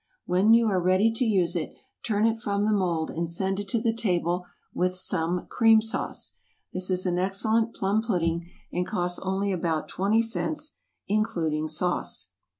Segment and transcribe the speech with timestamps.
[0.25, 3.67] When you are ready to use it, turn it from the mould and send it
[3.67, 6.37] to the table with some CREAM SAUCE.
[6.73, 10.73] This is an excellent plum pudding, and costs only about twenty cents,
[11.07, 12.29] including sauce.